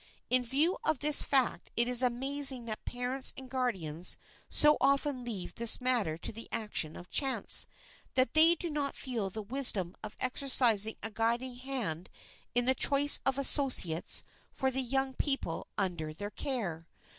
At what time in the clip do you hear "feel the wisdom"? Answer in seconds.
8.95-9.95